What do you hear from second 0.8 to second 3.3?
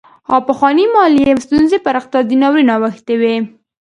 مالي ستونزې پر اقتصادي ناورین اوښتې